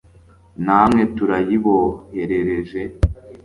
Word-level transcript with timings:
namwe 0.65 1.01
turayiboherereje 1.15 2.79